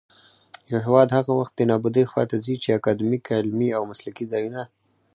[0.71, 4.63] يـو هـېواد هغـه وخـت دې نـابـودۍ خـواته ځـي ،چـې اکـادميـک، عـلمـي او مـسلـکي ځـايـونــه